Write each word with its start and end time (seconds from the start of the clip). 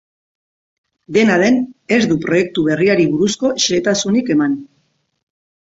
Dena 1.17 1.35
den, 1.43 1.59
ez 1.97 2.01
du 2.13 2.17
proiektu 2.25 2.65
berriari 2.71 3.07
buruzko 3.13 3.53
xehetasunik 3.67 4.35
eman. 4.39 4.59